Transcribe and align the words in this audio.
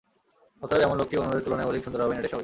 অতএব, 0.63 0.83
এমন 0.87 0.95
লোকটি 1.01 1.15
অন্যদের 1.21 1.43
তুলনায় 1.45 1.69
অধিক 1.69 1.81
সুন্দর 1.85 2.03
হবেন 2.03 2.17
এটাই 2.19 2.29
স্বাভাবিক। 2.33 2.39